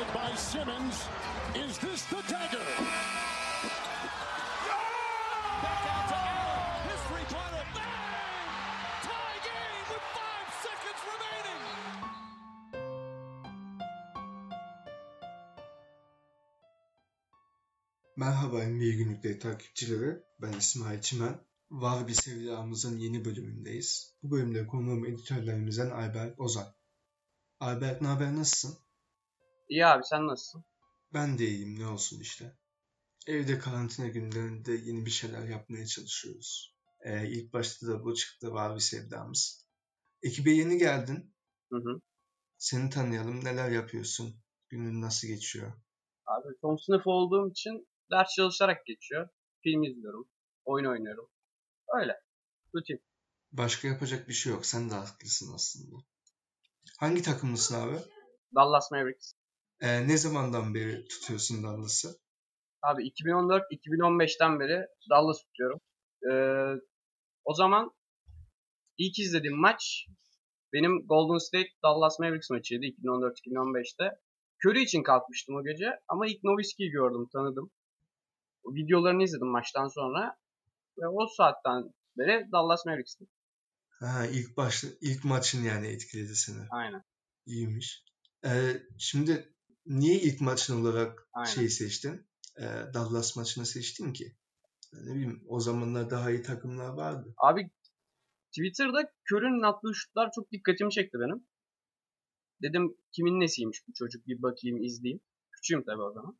defended 0.00 0.14
by 0.14 0.36
Simmons. 0.36 1.08
Is 1.54 1.78
this 1.78 2.04
the 2.06 2.22
dagger? 2.28 2.58
Merhaba 18.16 18.64
NBA 18.66 18.96
Günlükleri 18.96 19.38
takipçileri. 19.38 20.22
Ben 20.42 20.52
İsmail 20.52 21.00
Çimen. 21.00 21.40
Var 21.70 22.08
bir 22.08 22.14
sevdamızın 22.14 22.98
yeni 22.98 23.24
bölümündeyiz. 23.24 24.14
Bu 24.22 24.30
bölümde 24.30 24.66
konuğum 24.66 25.06
editörlerimizden 25.06 25.90
Albert 25.90 26.40
Ozan. 26.40 26.74
Albert 27.60 28.02
ne 28.02 28.08
haber 28.08 28.36
nasılsın? 28.36 28.89
İyi 29.70 29.86
abi 29.86 30.04
sen 30.04 30.26
nasılsın? 30.26 30.64
Ben 31.14 31.38
de 31.38 31.48
iyiyim 31.48 31.78
ne 31.78 31.86
olsun 31.86 32.20
işte. 32.20 32.56
Evde 33.26 33.58
karantina 33.58 34.08
günlerinde 34.08 34.72
yeni 34.72 35.06
bir 35.06 35.10
şeyler 35.10 35.48
yapmaya 35.48 35.86
çalışıyoruz. 35.86 36.76
Ee, 37.00 37.28
ilk 37.28 37.52
başta 37.52 37.86
da 37.86 38.04
bu 38.04 38.14
çıktı 38.14 38.52
var 38.52 38.74
bir 38.74 38.80
sevdamız. 38.80 39.66
Ekibe 40.22 40.50
yeni 40.50 40.78
geldin. 40.78 41.34
Hı 41.72 41.76
hı. 41.76 42.00
Seni 42.58 42.90
tanıyalım. 42.90 43.44
Neler 43.44 43.70
yapıyorsun? 43.70 44.34
Günün 44.68 45.02
nasıl 45.02 45.28
geçiyor? 45.28 45.72
Abi 46.26 46.48
son 46.60 46.76
sınıf 46.76 47.06
olduğum 47.06 47.50
için 47.50 47.88
ders 48.10 48.34
çalışarak 48.34 48.86
geçiyor. 48.86 49.28
Film 49.62 49.82
izliyorum. 49.82 50.28
Oyun 50.64 50.86
oynuyorum. 50.86 51.28
Öyle. 52.00 52.20
Rutin. 52.74 53.00
Başka 53.52 53.88
yapacak 53.88 54.28
bir 54.28 54.34
şey 54.34 54.52
yok. 54.52 54.66
Sen 54.66 54.90
de 54.90 54.94
haklısın 54.94 55.54
aslında. 55.54 55.96
Hangi 56.98 57.22
takımlısın 57.22 57.74
abi? 57.74 57.96
Dallas 58.54 58.90
Mavericks. 58.90 59.39
Ee, 59.80 60.08
ne 60.08 60.16
zamandan 60.16 60.74
beri 60.74 61.04
tutuyorsun 61.08 61.62
Dallas'ı? 61.62 62.08
Abi 62.82 63.08
2014-2015'ten 63.08 64.60
beri 64.60 64.86
Dallas 65.10 65.42
tutuyorum. 65.42 65.80
Ee, 66.30 66.80
o 67.44 67.54
zaman 67.54 67.90
ilk 68.98 69.18
izlediğim 69.18 69.56
maç 69.56 70.06
benim 70.72 71.06
Golden 71.06 71.38
State 71.38 71.68
Dallas 71.82 72.18
Mavericks 72.18 72.50
maçıydı 72.50 72.84
2014-2015'te. 72.84 74.20
Curry 74.64 74.82
için 74.82 75.02
kalkmıştım 75.02 75.54
o 75.56 75.64
gece 75.64 75.86
ama 76.08 76.26
ilk 76.26 76.44
Nowitzki'yi 76.44 76.90
gördüm, 76.90 77.28
tanıdım. 77.32 77.70
O 78.62 78.74
videolarını 78.74 79.22
izledim 79.22 79.46
maçtan 79.46 79.88
sonra 79.88 80.36
ve 80.98 81.08
o 81.08 81.26
saatten 81.36 81.94
beri 82.18 82.52
Dallas 82.52 82.86
Mavericks'tim. 82.86 83.28
Ha, 83.88 84.26
ilk 84.26 84.56
başta 84.56 84.88
ilk 85.00 85.24
maçın 85.24 85.64
yani 85.64 85.86
etkiledi 85.86 86.36
seni. 86.36 86.66
Aynen. 86.70 87.02
İyiymiş. 87.46 88.04
Ee, 88.44 88.82
şimdi 88.98 89.54
niye 89.86 90.20
ilk 90.20 90.40
maçın 90.40 90.80
olarak 90.80 91.28
Aynen. 91.32 91.50
şeyi 91.50 91.70
seçtin? 91.70 92.26
Ee, 92.58 92.64
Dallas 92.94 93.36
maçını 93.36 93.66
seçtin 93.66 94.12
ki? 94.12 94.36
Ne 94.92 95.14
bileyim 95.14 95.44
o 95.46 95.60
zamanlar 95.60 96.10
daha 96.10 96.30
iyi 96.30 96.42
takımlar 96.42 96.88
vardı. 96.88 97.34
Abi 97.36 97.70
Twitter'da 98.48 99.12
Curry'nin 99.30 99.62
attığı 99.62 99.94
şutlar 99.94 100.30
çok 100.34 100.52
dikkatimi 100.52 100.90
çekti 100.90 101.18
benim. 101.20 101.46
Dedim 102.62 102.96
kimin 103.12 103.40
nesiymiş 103.40 103.78
bu 103.88 103.92
çocuk 103.92 104.26
bir 104.26 104.42
bakayım 104.42 104.82
izleyeyim. 104.82 105.20
Küçüğüm 105.50 105.84
tabii 105.84 106.02
o 106.02 106.12
zaman. 106.12 106.38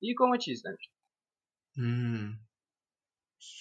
İlk 0.00 0.20
o 0.20 0.28
maçı 0.28 0.50
izlemiştim. 0.50 0.94
Hmm. 1.74 2.32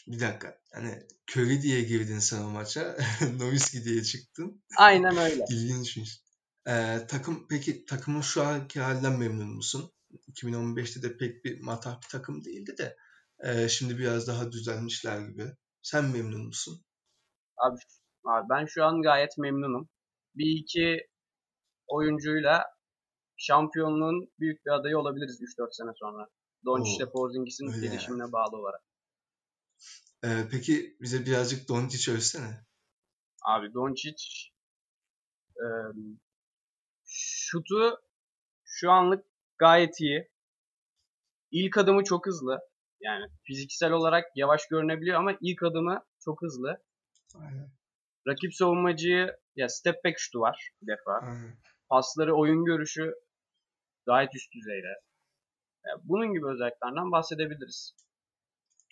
Bir 0.07 0.19
dakika. 0.19 0.59
Hani 0.73 1.03
Curry 1.31 1.61
diye 1.61 1.81
girdin 1.81 2.19
sen 2.19 2.41
o 2.41 2.49
maça. 2.49 2.97
Nowitzki 3.39 3.83
diye 3.83 4.03
çıktın. 4.03 4.63
Aynen 4.77 5.17
öyle. 5.17 5.45
İlginçmiş. 5.49 6.26
Ee, 6.67 7.07
takım 7.07 7.47
peki 7.49 7.85
takımın 7.85 8.21
şu 8.21 8.43
anki 8.43 8.79
halinden 8.79 9.19
memnun 9.19 9.49
musun? 9.55 9.91
2015'te 10.27 11.01
de 11.01 11.17
pek 11.17 11.45
bir 11.45 11.61
matah 11.61 12.01
bir 12.01 12.07
takım 12.07 12.45
değildi 12.45 12.77
de 12.77 12.97
e, 13.39 13.69
şimdi 13.69 13.97
biraz 13.97 14.27
daha 14.27 14.51
düzelmişler 14.51 15.19
gibi. 15.19 15.43
Sen 15.81 16.05
memnun 16.05 16.45
musun? 16.45 16.81
Abi, 17.57 17.79
abi 18.23 18.47
ben 18.49 18.65
şu 18.65 18.83
an 18.83 19.01
gayet 19.01 19.37
memnunum. 19.37 19.89
Bir 20.35 20.59
iki 20.59 21.07
oyuncuyla 21.87 22.63
şampiyonluğun 23.37 24.31
büyük 24.39 24.65
bir 24.65 24.71
adayı 24.71 24.97
olabiliriz 24.97 25.41
3-4 25.41 25.67
sene 25.71 25.91
sonra. 25.95 26.27
Doncic 26.65 27.05
Oo, 27.05 27.11
Porzingis'in 27.11 27.81
gelişimine 27.81 28.31
bağlı 28.31 28.57
olarak. 28.57 28.81
Ee, 30.23 30.47
peki 30.51 30.97
bize 31.01 31.25
birazcık 31.25 31.69
Doncic 31.69 32.11
övsene. 32.11 32.65
Abi 33.45 33.73
Doncic 33.73 34.23
e, 35.55 35.65
şutu 37.27 37.99
şu 38.65 38.91
anlık 38.91 39.25
gayet 39.57 40.01
iyi. 40.01 40.31
İlk 41.51 41.77
adımı 41.77 42.03
çok 42.03 42.25
hızlı. 42.25 42.59
Yani 43.01 43.25
fiziksel 43.43 43.91
olarak 43.91 44.25
yavaş 44.35 44.67
görünebiliyor 44.67 45.19
ama 45.19 45.37
ilk 45.41 45.63
adımı 45.63 46.05
çok 46.19 46.41
hızlı. 46.41 46.83
Aynen. 47.35 47.71
Rakip 48.27 48.55
savunmacıyı 48.55 49.37
ya 49.55 49.69
step 49.69 50.05
back 50.05 50.19
şutu 50.19 50.39
var 50.39 50.71
bir 50.81 50.87
defa. 50.87 51.19
Aynen. 51.21 51.57
Pasları, 51.89 52.35
oyun 52.35 52.65
görüşü 52.65 53.13
gayet 54.05 54.35
üst 54.35 54.53
düzeyde. 54.53 55.01
Yani 55.85 56.01
bunun 56.03 56.33
gibi 56.33 56.47
özelliklerden 56.47 57.11
bahsedebiliriz. 57.11 57.95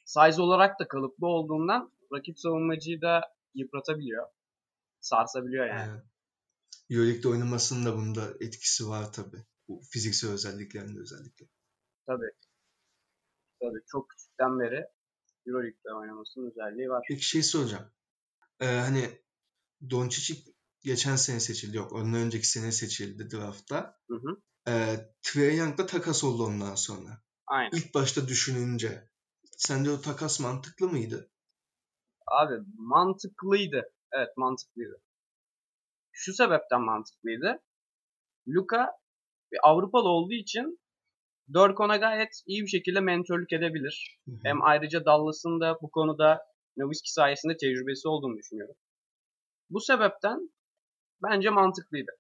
Size 0.06 0.42
olarak 0.42 0.80
da 0.80 0.88
kalıplı 0.88 1.28
olduğundan 1.28 1.92
rakip 2.14 2.40
savunmacıyı 2.40 3.02
da 3.02 3.22
yıpratabiliyor. 3.54 4.28
Sarsabiliyor 5.00 5.66
yani. 5.66 5.80
Aynen. 5.80 6.04
Euroleague'de 6.90 7.28
oynamasının 7.28 7.86
da 7.86 7.98
bunda 7.98 8.34
etkisi 8.40 8.88
var 8.88 9.14
tabii. 9.14 9.46
Bu 9.68 9.82
fiziksel 9.92 10.32
özelliklerinde 10.32 11.00
özellikle. 11.00 11.46
Tabii. 12.06 12.32
Tabii 13.62 13.80
çok 13.88 14.10
küçükten 14.10 14.60
beri 14.60 14.86
Euroleague'de 15.48 15.94
oynamasının 15.94 16.52
özelliği 16.52 16.90
var. 16.90 17.06
Peki 17.10 17.26
şey 17.26 17.44
soracağım. 17.44 17.86
Ee, 18.60 18.66
hani 18.66 19.22
Doncic 19.90 20.54
geçen 20.82 21.16
sene 21.16 21.40
seçildi. 21.40 21.78
Yok 21.78 21.94
ondan 21.94 22.20
önceki 22.20 22.48
sene 22.48 22.72
seçildi 22.72 23.32
draftta. 23.32 24.00
Hı 24.10 24.16
hı. 24.16 24.42
Ee, 24.68 25.14
Trae 25.22 25.56
Young'la 25.56 25.86
takas 25.86 26.24
oldu 26.24 26.44
ondan 26.44 26.76
sonra. 26.76 27.22
Aynen. 27.48 27.72
İlk 27.78 27.94
başta 27.94 28.28
düşününce 28.28 29.10
sence 29.58 29.92
o 29.92 30.02
takas 30.02 30.40
mantıklı 30.40 30.88
mıydı? 30.88 31.32
Abi 32.28 32.54
mantıklıydı. 32.78 33.94
Evet 34.12 34.38
mantıklıydı. 34.38 35.02
Şu 36.18 36.34
sebepten 36.34 36.82
mantıklıydı. 36.82 37.60
Luka 38.48 38.92
bir 39.52 39.60
Avrupalı 39.64 40.10
olduğu 40.10 40.34
için 40.34 40.80
Dirk 41.54 41.80
ona 41.80 41.98
gayet 41.98 42.44
iyi 42.46 42.62
bir 42.62 42.68
şekilde 42.68 43.00
mentörlük 43.00 43.54
edebilir. 43.54 44.20
Hı 44.26 44.32
hı. 44.32 44.40
Hem 44.44 44.64
ayrıca 44.64 45.06
Dallas'ın 45.06 45.60
da 45.62 45.78
bu 45.82 45.92
konuda 45.92 46.42
Nowitzki 46.78 47.14
sayesinde 47.14 47.58
tecrübesi 47.58 48.08
olduğunu 48.08 48.38
düşünüyorum. 48.38 48.76
Bu 49.70 49.82
sebepten 49.82 50.50
bence 51.24 51.50
mantıklıydı. 51.50 52.12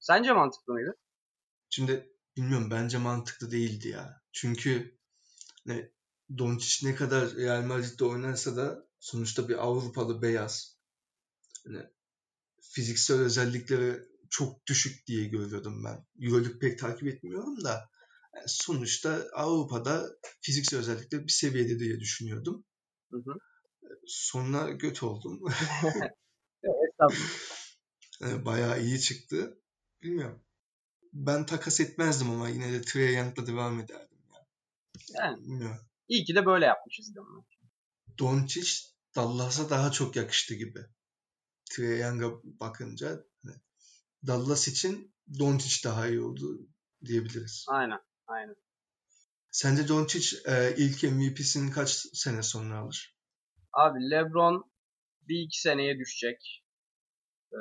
Sence 0.00 0.32
mantıklı 0.32 0.72
mıydı? 0.72 0.96
Şimdi 1.70 2.12
bilmiyorum 2.36 2.68
bence 2.70 2.98
mantıklı 2.98 3.50
değildi 3.50 3.88
ya. 3.88 4.22
Çünkü 4.32 4.98
ne 5.66 5.90
Doncic 6.38 6.88
ne 6.88 6.94
kadar 6.94 7.34
Real 7.34 7.62
Madrid'de 7.62 8.04
oynarsa 8.04 8.56
da 8.56 8.86
sonuçta 9.00 9.48
bir 9.48 9.64
Avrupalı 9.64 10.22
beyaz. 10.22 10.78
Hani 11.66 11.82
fiziksel 12.76 13.20
özellikleri 13.20 14.02
çok 14.30 14.66
düşük 14.66 15.06
diye 15.06 15.24
görüyordum 15.24 15.84
ben. 15.84 16.26
Euroleague 16.26 16.58
pek 16.58 16.78
takip 16.78 17.08
etmiyorum 17.08 17.64
da 17.64 17.90
yani 18.34 18.44
sonuçta 18.48 19.26
Avrupa'da 19.34 20.06
fiziksel 20.40 20.80
özellikleri 20.80 21.22
bir 21.24 21.32
seviyede 21.32 21.78
diye 21.78 22.00
düşünüyordum. 22.00 22.64
Hı 23.10 23.16
hı. 23.16 23.38
Sonra 24.06 24.70
göt 24.70 25.02
oldum. 25.02 25.40
Evet. 26.62 27.18
Yani 28.20 28.44
bayağı 28.44 28.82
iyi 28.82 29.00
çıktı. 29.00 29.58
Bilmiyorum. 30.02 30.42
Ben 31.12 31.46
takas 31.46 31.80
etmezdim 31.80 32.30
ama 32.30 32.48
yine 32.48 32.72
de 32.72 32.80
Trae 32.82 33.12
Young'la 33.12 33.46
devam 33.46 33.80
ederdim. 33.80 34.18
Ya. 34.28 34.46
Yani 35.14 35.42
Bilmiyorum. 35.42 35.86
iyi 36.08 36.24
ki 36.24 36.34
de 36.34 36.46
böyle 36.46 36.64
yapmışız 36.64 37.16
ben. 37.16 37.24
Doncic 38.18 38.70
Dallas'a 39.16 39.70
daha 39.70 39.92
çok 39.92 40.16
yakıştı 40.16 40.54
gibi. 40.54 40.78
Trae 41.70 41.96
Young'a 41.96 42.30
bakınca 42.44 43.08
hani 43.44 43.56
Dallas 44.26 44.68
için 44.68 45.14
Doncic 45.38 45.84
daha 45.84 46.06
iyi 46.08 46.20
oldu 46.20 46.68
diyebiliriz. 47.04 47.66
Aynen. 47.68 47.98
Aynen. 48.26 48.56
Sence 49.50 49.88
Doncic 49.88 50.36
e, 50.48 50.74
ilk 50.76 51.02
MVP'sini 51.02 51.70
kaç 51.70 51.90
sene 52.12 52.42
sonra 52.42 52.78
alır? 52.78 53.16
Abi 53.72 53.98
LeBron 54.10 54.70
bir 55.28 55.42
iki 55.46 55.60
seneye 55.60 55.98
düşecek. 55.98 56.64
Ee, 57.52 57.58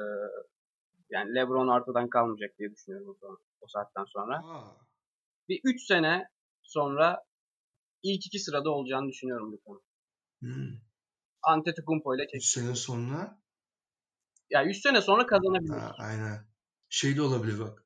yani 1.09 1.35
LeBron 1.35 1.67
ortadan 1.67 2.09
kalmayacak 2.09 2.57
diye 2.59 2.71
düşünüyorum 2.71 3.09
o, 3.09 3.17
zaman, 3.21 3.37
o 3.61 3.67
saatten 3.67 4.05
sonra. 4.05 4.41
Aa, 4.45 4.77
Bir 5.49 5.61
3 5.63 5.81
sene 5.87 6.29
sonra 6.63 7.23
ilk 8.03 8.25
iki 8.25 8.39
sırada 8.39 8.69
olacağını 8.69 9.09
düşünüyorum 9.09 9.51
bu 9.51 9.61
konu. 9.63 9.81
hmm. 10.39 10.77
Antetokounmpo 11.43 12.15
ile 12.15 12.23
3 12.23 12.31
kesin. 12.31 12.61
sene 12.61 12.75
sonra 12.75 13.41
Ya 14.49 14.61
100 14.61 14.81
sene 14.81 15.01
sonra 15.01 15.25
kazanabilir. 15.25 15.73
ha, 15.73 15.95
aynen. 15.97 16.47
Şey 16.89 17.17
de 17.17 17.21
olabilir 17.21 17.59
bak. 17.59 17.85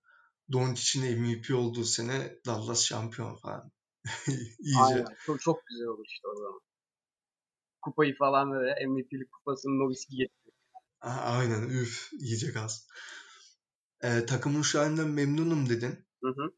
Doncic'in 0.51 1.21
MVP 1.21 1.55
olduğu 1.55 1.83
sene 1.83 2.39
Dallas 2.45 2.85
şampiyon 2.85 3.35
falan. 3.35 3.71
İyice. 4.59 4.79
Aynen. 4.83 5.05
Çok, 5.25 5.41
çok 5.41 5.67
güzel 5.67 5.87
olur 5.87 6.05
işte 6.07 6.27
o 6.27 6.35
zaman. 6.35 6.59
Kupayı 7.81 8.15
falan 8.17 8.51
böyle 8.51 8.87
MVP'lik 8.87 9.31
kupasını 9.31 9.79
Nowitzki 9.79 10.15
getiriyor. 10.15 10.55
Aha, 11.01 11.21
Aynen 11.21 11.69
üf 11.69 12.13
iyice 12.13 12.47
gaz. 12.51 12.87
Ee, 14.03 14.25
takımın 14.25 14.61
şu 14.61 14.79
halinden 14.79 15.07
memnunum 15.07 15.69
dedin. 15.69 16.05
Hı 16.23 16.27
hı. 16.29 16.51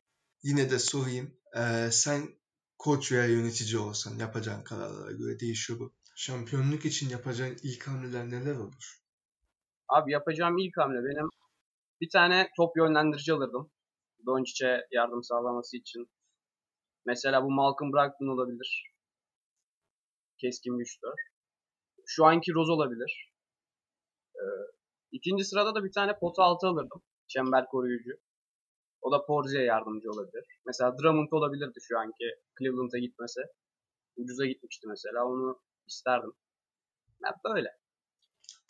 Yine 0.44 0.72
de 0.72 0.80
sorayım. 0.80 1.38
Ee, 1.58 1.90
sen 1.92 2.30
koç 2.78 3.12
veya 3.12 3.26
yönetici 3.26 3.78
olsan 3.78 4.18
yapacağın 4.18 4.64
kararlara 4.64 5.12
göre 5.12 5.40
değişiyor 5.40 5.80
bu. 5.80 5.94
Şampiyonluk 6.16 6.86
için 6.86 7.10
yapacağın 7.10 7.58
ilk 7.64 7.88
hamleler 7.88 8.30
neler 8.30 8.56
olur? 8.56 9.01
Abi 9.92 10.12
yapacağım 10.12 10.58
ilk 10.58 10.78
hamle 10.78 11.00
benim 11.04 11.30
bir 12.02 12.10
tane 12.10 12.50
top 12.58 12.78
yönlendirici 12.78 13.34
alırdım. 13.34 13.72
Doncic'e 14.26 14.88
yardım 14.92 15.24
sağlaması 15.24 15.78
için. 15.78 16.12
Mesela 17.06 17.44
bu 17.44 17.52
Malcolm 17.52 17.94
Brogdon 17.94 18.28
olabilir. 18.28 18.94
Keskin 20.38 20.84
şutör. 20.84 21.14
Şu 22.06 22.26
anki 22.26 22.54
Rose 22.54 22.72
olabilir. 22.72 23.32
Ee, 24.36 24.42
ikinci 25.12 25.46
sırada 25.46 25.76
da 25.76 25.84
bir 25.84 25.92
tane 25.92 26.20
pota 26.20 26.44
altı 26.44 26.68
alırdım. 26.68 27.02
Çember 27.28 27.68
koruyucu. 27.68 28.12
O 29.02 29.12
da 29.12 29.26
Porzi'ye 29.26 29.64
yardımcı 29.64 30.12
olabilir. 30.12 30.46
Mesela 30.66 30.98
Drummond 30.98 31.32
olabilirdi 31.32 31.80
şu 31.82 32.00
anki 32.00 32.26
Cleveland'a 32.60 32.98
gitmese. 32.98 33.42
Ucuza 34.18 34.46
gitmişti 34.46 34.88
mesela. 34.88 35.26
Onu 35.26 35.62
isterdim. 35.88 36.34
Ya 37.24 37.36
böyle. 37.46 37.81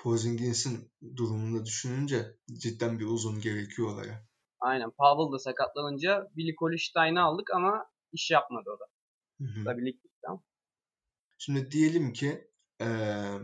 Porzingis'in 0.01 0.92
durumunu 1.15 1.65
düşününce 1.65 2.38
cidden 2.53 3.00
bir 3.00 3.06
uzun 3.06 3.42
gerekiyor 3.42 3.94
oraya. 3.95 4.27
Aynen. 4.59 4.92
Powell 4.92 5.33
da 5.33 5.39
sakatlanınca 5.39 6.27
Billy 6.36 6.56
Colistein'i 6.56 7.19
aldık 7.19 7.50
ama 7.53 7.86
iş 8.12 8.31
yapmadı 8.31 8.69
o 8.69 8.80
da. 8.80 8.86
Hı 9.45 9.59
hı. 9.59 9.63
Tabii. 9.63 10.00
Şimdi 11.38 11.71
diyelim 11.71 12.13
ki 12.13 12.48
eee, 12.81 13.39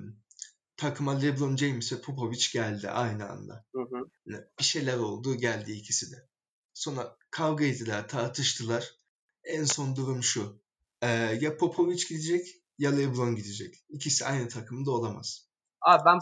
takıma 0.78 1.20
LeBron 1.20 1.56
James 1.58 1.94
ve 1.94 2.02
Popovich 2.02 2.54
geldi 2.54 2.90
aynı 2.90 3.30
anda. 3.30 3.66
Hı 3.76 3.82
hı. 3.82 4.10
Yani 4.26 4.44
bir 4.60 4.64
şeyler 4.64 4.98
oldu 4.98 5.36
geldi 5.36 5.72
ikisi 5.72 6.12
de. 6.12 6.30
Sonra 6.74 7.18
kavga 7.32 7.66
ettiler, 7.66 8.08
tartıştılar. 8.08 8.96
En 9.44 9.64
son 9.64 9.96
durum 9.96 10.24
şu. 10.24 10.62
Eee, 11.04 11.40
ya 11.42 11.58
Popovich 11.58 12.10
gidecek 12.10 12.48
ya 12.78 12.92
LeBron 12.92 13.36
gidecek. 13.36 13.76
İkisi 13.90 14.26
aynı 14.26 14.50
takımda 14.50 14.92
olamaz. 14.92 15.47
Abi 15.82 16.04
ben 16.06 16.20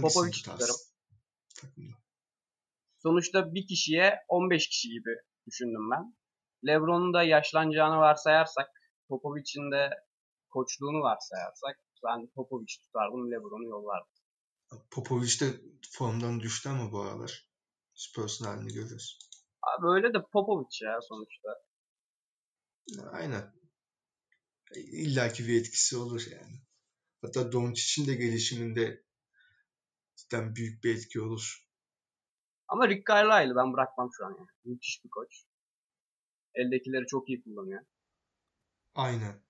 Popovic 0.00 0.30
tutarım. 0.30 0.76
Takımda. 1.60 1.94
Sonuçta 3.02 3.54
bir 3.54 3.66
kişiye 3.66 4.18
15 4.28 4.68
kişi 4.68 4.88
gibi 4.88 5.10
düşündüm 5.46 5.90
ben. 5.90 6.16
LeBron'un 6.66 7.14
da 7.14 7.22
yaşlanacağını 7.22 7.96
varsayarsak, 7.96 8.66
Popovic'in 9.08 9.72
de 9.72 9.90
koçluğunu 10.50 11.00
varsayarsak 11.00 11.76
ben 12.04 12.26
Popovic 12.34 12.74
tutardım, 12.84 13.30
LeBron'u 13.30 13.68
yollardım. 13.68 14.14
Popovich 14.90 15.40
de 15.40 15.46
formdan 15.92 16.40
düştü 16.40 16.68
ama 16.68 16.92
bu 16.92 17.00
aralar. 17.00 17.48
Spurs'un 17.94 18.44
halini 18.44 18.72
görüyoruz. 18.72 19.18
Abi 19.62 19.86
öyle 19.86 20.14
de 20.14 20.18
Popovic 20.32 20.78
ya 20.82 20.98
sonuçta. 21.08 21.48
Aynen. 23.12 23.52
İlla 24.74 25.32
ki 25.32 25.46
bir 25.48 25.60
etkisi 25.60 25.96
olur 25.96 26.22
yani. 26.30 26.60
Hatta 27.24 27.52
Doncic'in 27.52 28.06
de 28.06 28.14
gelişiminde 28.14 29.04
cidden 30.16 30.56
büyük 30.56 30.84
bir 30.84 30.94
etki 30.94 31.20
olur. 31.20 31.68
Ama 32.68 32.88
Rick 32.88 33.06
Carlisle'ı 33.08 33.56
ben 33.56 33.72
bırakmam 33.72 34.10
şu 34.12 34.26
an 34.26 34.30
yani. 34.38 34.48
Müthiş 34.64 35.04
bir 35.04 35.10
koç. 35.10 35.44
Eldekileri 36.54 37.06
çok 37.06 37.28
iyi 37.28 37.42
kullanıyor. 37.44 37.80
Aynen. 38.94 39.42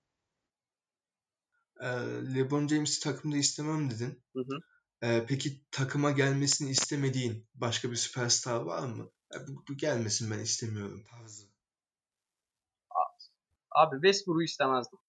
Ee, 1.79 1.87
LeBron 2.35 2.67
James'i 2.67 3.03
takımda 3.03 3.37
istemem 3.37 3.89
dedin. 3.89 4.23
Hı 4.33 4.39
hı. 4.39 4.59
Ee, 5.03 5.25
peki 5.27 5.61
takıma 5.71 6.11
gelmesini 6.11 6.69
istemediğin 6.69 7.47
başka 7.55 7.91
bir 7.91 7.95
süperstar 7.95 8.61
var 8.61 8.87
mı? 8.87 9.11
Ya 9.33 9.47
bu, 9.47 9.63
bu 9.69 9.77
gelmesin 9.77 10.31
ben 10.31 10.39
istemiyorum 10.39 11.03
tarzı. 11.11 11.55
Abi 13.71 13.95
Westbrook'u 13.95 14.43
istemezdim. 14.43 14.99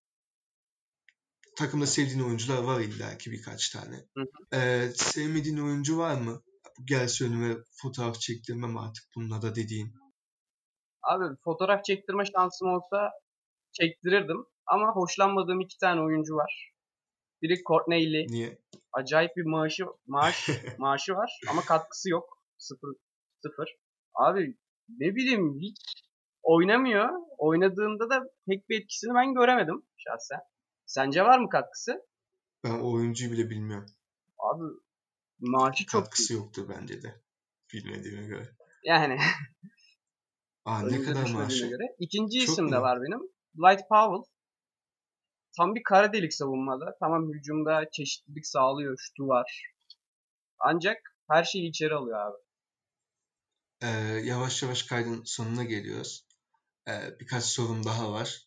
Takımda 1.57 1.87
sevdiğin 1.87 2.25
oyuncular 2.25 2.63
var 2.63 2.81
illa 2.81 3.19
ki 3.19 3.31
birkaç 3.31 3.71
tane. 3.71 3.97
Hı 4.17 4.25
Ee, 4.57 4.89
sevmediğin 4.95 5.59
oyuncu 5.59 5.99
var 5.99 6.21
mı? 6.21 6.43
Gelse 6.85 7.25
önüme 7.25 7.57
fotoğraf 7.83 8.21
çektirmem 8.21 8.77
artık 8.77 9.05
bununla 9.17 9.43
da 9.43 9.55
dediğin. 9.55 9.95
Abi 11.03 11.25
fotoğraf 11.45 11.85
çektirme 11.85 12.25
şansım 12.25 12.69
olsa 12.69 13.11
çektirirdim. 13.73 14.47
Ama 14.67 14.93
hoşlanmadığım 14.95 15.61
iki 15.61 15.79
tane 15.79 16.01
oyuncu 16.01 16.35
var. 16.35 16.73
Biri 17.43 17.63
Courtney 17.69 18.13
Lee. 18.13 18.27
Niye? 18.29 18.59
acayip 18.97 19.37
bir 19.37 19.45
maaşı 19.45 19.85
maaş 20.07 20.49
maaşı 20.79 21.15
var 21.15 21.41
ama 21.51 21.63
katkısı 21.63 22.11
yok. 22.11 22.43
Sıfır 22.59 22.89
sıfır. 23.43 23.77
Abi 24.15 24.57
ne 24.89 25.15
bileyim 25.15 25.59
hiç 25.61 25.79
oynamıyor. 26.43 27.09
Oynadığında 27.39 28.11
da 28.11 28.23
pek 28.49 28.69
bir 28.69 28.81
etkisini 28.81 29.15
ben 29.15 29.35
göremedim 29.35 29.83
şahsen. 29.97 30.41
Sence 30.87 31.23
var 31.25 31.39
mı 31.39 31.49
katkısı? 31.49 32.07
Ben 32.65 32.71
o 32.71 32.93
oyuncuyu 32.93 33.33
bile 33.33 33.51
bilmiyorum. 33.51 33.87
Abi 34.39 34.63
maaşı 35.41 35.87
çok 35.87 36.03
Katkısı 36.03 36.29
büyük. 36.35 36.43
yoktur 36.43 36.69
bence 36.69 37.03
de. 37.03 37.21
Bilmediğime 37.73 38.27
göre. 38.27 38.49
Yani 38.85 39.19
Aa 40.65 40.83
ne 40.83 41.03
kadar 41.03 41.31
maaşı? 41.31 41.67
göre. 41.67 41.83
İkinci 41.99 42.39
Çok 42.41 42.49
isim 42.49 42.73
de 42.73 42.77
mu? 42.77 42.83
var 42.83 42.99
benim. 43.03 43.21
Dwight 43.55 43.89
Powell. 43.89 44.33
Tam 45.57 45.75
bir 45.75 45.83
kara 45.83 46.13
delik 46.13 46.35
savunmada. 46.35 46.97
Tamam 47.01 47.33
hücumda 47.33 47.91
çeşitlilik 47.93 48.47
sağlıyor. 48.47 48.97
Şutu 48.99 49.29
var. 49.29 49.73
Ancak 50.59 50.97
her 51.31 51.45
şeyi 51.45 51.69
içeri 51.69 51.95
alıyor 51.95 52.19
abi. 52.19 52.37
Ee, 53.83 53.87
yavaş 54.25 54.63
yavaş 54.63 54.83
kaydın 54.83 55.23
sonuna 55.25 55.65
geliyoruz. 55.65 56.27
Ee, 56.89 57.21
birkaç 57.21 57.45
sorum 57.45 57.85
daha 57.85 58.13
var. 58.13 58.47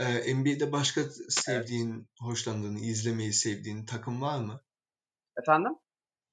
Ee, 0.00 0.34
NBA'de 0.34 0.72
başka 0.72 1.04
sevdiğin, 1.28 2.08
hoşlandığın, 2.20 2.76
izlemeyi 2.76 3.32
sevdiğin 3.32 3.86
takım 3.86 4.22
var 4.22 4.38
mı? 4.38 4.60
Efendim? 5.38 5.72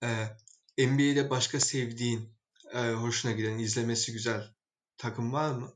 Ee, 0.03 0.87
NBA'de 0.87 1.29
başka 1.29 1.59
sevdiğin, 1.59 2.29
e, 2.73 2.91
hoşuna 2.91 3.31
giden, 3.31 3.57
izlemesi 3.59 4.13
güzel 4.13 4.55
takım 4.97 5.33
var 5.33 5.51
mı? 5.55 5.73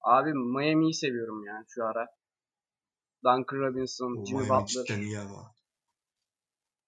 Abi 0.00 0.32
Miami'yi 0.32 0.94
seviyorum 0.94 1.44
yani 1.44 1.64
şu 1.68 1.84
ara. 1.84 2.06
Duncan 3.24 3.58
Robinson, 3.58 4.16
O 4.16 4.26
Jimmy 4.26 4.42
Miami 4.42 4.62
Butler, 4.62 4.84
cidden 4.84 5.00
iyi 5.00 5.18
ama. 5.18 5.54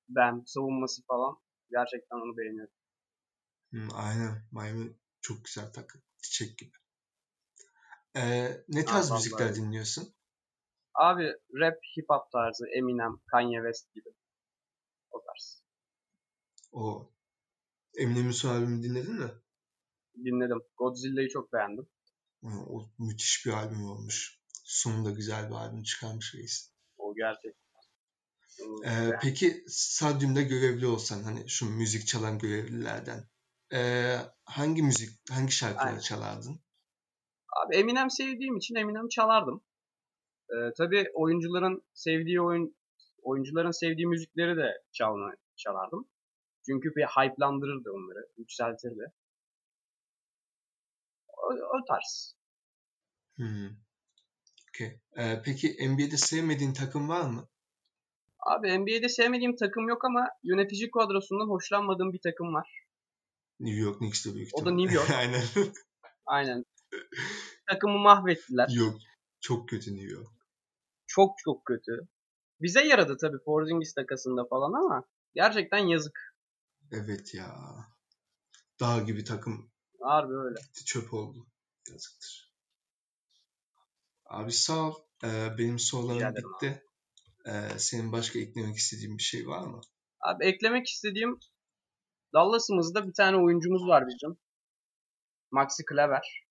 Ben 0.08 0.42
savunması 0.46 1.02
falan. 1.06 1.36
Gerçekten 1.70 2.16
onu 2.16 2.36
beğeniyorum. 2.36 2.74
Hı, 3.72 3.78
aynen. 3.94 4.42
Miami 4.52 4.92
çok 5.20 5.44
güzel 5.44 5.72
takım. 5.72 6.02
Çiçek 6.22 6.58
gibi. 6.58 6.72
Ee, 8.16 8.64
ne 8.68 8.84
tarz 8.84 9.10
vallahi 9.10 9.18
müzikler 9.18 9.46
öyle. 9.46 9.54
dinliyorsun? 9.54 10.14
Abi 10.94 11.32
rap, 11.54 11.74
hip 11.98 12.04
hop 12.08 12.32
tarzı, 12.32 12.64
Eminem, 12.76 13.20
Kanye 13.26 13.58
West 13.58 13.94
gibi. 13.94 14.08
O 15.10 15.22
tarz. 15.22 15.62
O 16.72 17.12
Eminem'in 17.98 18.30
son 18.30 18.48
albümünü 18.48 18.82
dinledin 18.82 19.14
mi? 19.14 19.30
Dinledim. 20.16 20.62
Godzilla'yı 20.76 21.28
çok 21.28 21.52
beğendim. 21.52 21.88
O, 22.42 22.90
müthiş 22.98 23.46
bir 23.46 23.52
albüm 23.52 23.84
olmuş. 23.84 24.40
Sonunda 24.64 25.10
güzel 25.10 25.50
bir 25.50 25.54
albüm 25.54 25.82
çıkarmış 25.82 26.34
reis. 26.34 26.72
O 26.96 27.14
gerçekten. 27.14 27.68
Ee, 28.84 29.18
peki 29.22 29.64
stadyumda 29.68 30.42
görevli 30.42 30.86
olsan 30.86 31.22
hani 31.22 31.48
şu 31.48 31.70
müzik 31.70 32.06
çalan 32.06 32.38
görevlilerden 32.38 33.28
ee, 33.72 34.16
hangi 34.44 34.82
müzik, 34.82 35.30
hangi 35.30 35.52
şarkıları 35.52 35.88
Aynen. 35.88 36.00
çalardın? 36.00 36.60
Abi 37.62 37.76
Eminem 37.76 38.10
sevdiğim 38.10 38.56
için 38.56 38.74
Eminem 38.74 39.08
çalardım. 39.08 39.62
Ee, 40.50 40.72
tabii 40.76 41.10
oyuncuların 41.14 41.82
sevdiği 41.94 42.40
oyun 42.40 42.76
oyuncuların 43.22 43.70
sevdiği 43.70 44.06
müzikleri 44.06 44.56
de 44.56 44.82
çalma, 44.92 45.32
çalardım. 45.56 46.08
Çünkü 46.66 46.94
bir 46.96 47.04
hype'landırırdı 47.04 47.90
onları, 47.92 48.28
yükseltirdi. 48.36 49.12
O, 51.28 51.46
o 51.52 51.84
tarz. 51.88 52.36
Hmm. 53.36 53.68
Okey. 54.68 55.00
Ee, 55.16 55.42
peki 55.44 55.88
NBA'de 55.88 56.16
sevmediğin 56.16 56.72
takım 56.72 57.08
var 57.08 57.30
mı? 57.30 57.48
Abi 58.40 58.78
NBA'de 58.78 59.08
sevmediğim 59.08 59.56
takım 59.56 59.88
yok 59.88 60.04
ama 60.04 60.28
yönetici 60.42 60.90
kadrosundan 60.90 61.48
hoşlanmadığım 61.48 62.12
bir 62.12 62.20
takım 62.20 62.54
var. 62.54 62.84
New 63.60 63.80
York 63.80 63.98
Knicks'te 63.98 64.34
büyük 64.34 64.48
O 64.54 64.64
da. 64.64 64.70
New 64.70 64.94
York. 64.94 65.10
Aynen. 65.16 65.42
Aynen. 66.26 66.64
Takımı 67.70 67.98
mahvettiler. 67.98 68.68
Yok. 68.68 68.96
Çok 69.40 69.68
kötü 69.68 69.96
New 69.96 70.14
York. 70.14 70.32
Çok 71.06 71.38
çok 71.44 71.64
kötü. 71.64 72.08
Bize 72.60 72.84
yaradı 72.84 73.16
tabii 73.16 73.44
Porzingis 73.44 73.94
takasında 73.94 74.44
falan 74.50 74.84
ama 74.84 75.04
gerçekten 75.34 75.78
yazık. 75.78 76.34
Evet 76.92 77.34
ya. 77.34 77.54
Dağ 78.80 78.98
gibi 78.98 79.24
takım. 79.24 79.70
Harbi 80.00 80.32
öyle. 80.34 80.60
Gitti 80.60 80.84
çöp 80.84 81.14
oldu. 81.14 81.46
Yazıktır. 81.90 82.54
Abi 84.26 84.52
sağ 84.52 84.88
ol. 84.88 84.94
Ee, 85.24 85.58
benim 85.58 85.78
sorularım 85.78 86.34
bitti. 86.34 86.84
Ee, 87.46 87.78
senin 87.78 88.12
başka 88.12 88.38
eklemek 88.38 88.76
istediğin 88.76 89.18
bir 89.18 89.22
şey 89.22 89.46
var 89.46 89.66
mı? 89.66 89.80
Abi 90.20 90.44
eklemek 90.44 90.86
istediğim 90.86 91.38
Dallas'ımızda 92.34 93.06
bir 93.06 93.12
tane 93.12 93.36
oyuncumuz 93.36 93.88
var 93.88 94.04
bizim. 94.08 94.38
Maxi 95.50 95.84
Kleber. 95.84 96.47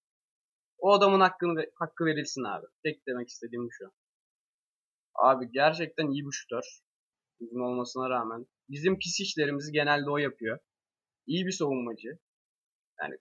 O 0.78 0.94
adamın 0.94 1.20
hakkını 1.20 1.66
hakkı 1.76 2.06
verilsin 2.06 2.44
abi. 2.44 2.66
Tek 2.84 3.08
demek 3.08 3.30
istediğim 3.30 3.66
bu 3.66 3.72
şu. 3.72 3.92
Abi 5.16 5.52
gerçekten 5.52 6.08
iyi 6.08 6.26
bir 6.26 6.32
şutör. 6.32 6.82
Uzun 7.40 7.60
olmasına 7.60 8.10
rağmen. 8.10 8.46
Bizim 8.70 9.00
pis 9.00 9.20
işlerimizi 9.20 9.72
genelde 9.72 10.10
o 10.10 10.18
yapıyor. 10.18 10.60
İyi 11.28 11.46
bir 11.46 11.52
savunmacı. 11.52 12.20
Yani 13.02 13.16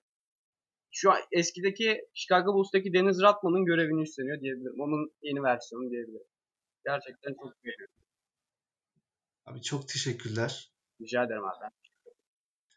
şu 0.91 1.11
an 1.11 1.19
eskideki 1.33 2.09
Chicago 2.15 2.55
Bulls'taki 2.55 2.93
Dennis 2.93 3.23
Rodman'ın 3.23 3.65
görevini 3.65 4.03
üstleniyor 4.03 4.41
diyebilirim. 4.41 4.81
Onun 4.81 5.13
yeni 5.23 5.43
versiyonu 5.43 5.91
diyebilirim. 5.91 6.27
Gerçekten 6.85 7.31
çok 7.31 7.65
beğeniyorum. 7.65 7.95
Abi 9.45 9.63
çok 9.63 9.89
teşekkürler. 9.89 10.73
Rica 11.01 11.25
ederim 11.25 11.45
abi. 11.45 11.75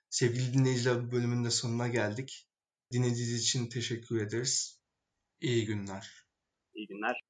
Sevgili 0.09 0.53
dinleyiciler 0.53 1.07
bu 1.07 1.11
bölümün 1.11 1.45
de 1.45 1.49
sonuna 1.49 1.87
geldik. 1.87 2.48
Dinlediğiniz 2.91 3.41
için 3.41 3.69
teşekkür 3.69 4.21
ederiz. 4.21 4.79
İyi 5.41 5.65
günler. 5.65 6.25
İyi 6.73 6.87
günler. 6.87 7.28